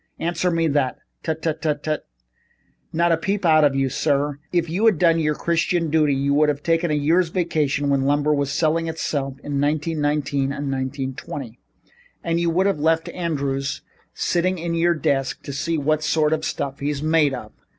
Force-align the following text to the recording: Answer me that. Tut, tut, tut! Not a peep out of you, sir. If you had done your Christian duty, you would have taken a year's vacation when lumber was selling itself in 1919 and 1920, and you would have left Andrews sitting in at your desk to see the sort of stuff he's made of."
Answer 0.17 0.49
me 0.49 0.67
that. 0.69 0.97
Tut, 1.21 1.43
tut, 1.43 1.61
tut! 1.61 2.07
Not 2.91 3.11
a 3.11 3.17
peep 3.17 3.45
out 3.45 3.63
of 3.63 3.75
you, 3.75 3.87
sir. 3.87 4.39
If 4.51 4.67
you 4.67 4.83
had 4.87 4.97
done 4.97 5.19
your 5.19 5.35
Christian 5.35 5.91
duty, 5.91 6.15
you 6.15 6.33
would 6.33 6.49
have 6.49 6.63
taken 6.63 6.89
a 6.89 6.95
year's 6.95 7.29
vacation 7.29 7.87
when 7.87 8.01
lumber 8.05 8.33
was 8.33 8.51
selling 8.51 8.87
itself 8.87 9.37
in 9.43 9.61
1919 9.61 10.41
and 10.51 10.71
1920, 10.71 11.59
and 12.23 12.39
you 12.39 12.49
would 12.49 12.65
have 12.65 12.79
left 12.79 13.09
Andrews 13.09 13.81
sitting 14.15 14.57
in 14.57 14.71
at 14.71 14.79
your 14.79 14.95
desk 14.95 15.43
to 15.43 15.53
see 15.53 15.77
the 15.77 15.97
sort 15.99 16.33
of 16.33 16.45
stuff 16.45 16.79
he's 16.79 17.03
made 17.03 17.35
of." 17.35 17.51